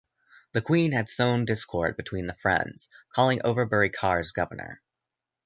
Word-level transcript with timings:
The 0.53 0.63
Queen 0.63 0.93
had 0.93 1.09
sown 1.09 1.45
discord 1.45 1.95
between 1.95 2.25
the 2.25 2.33
friends, 2.33 2.89
calling 3.13 3.41
Overbury 3.45 3.91
Carr's 3.91 4.31
governor. 4.31 4.81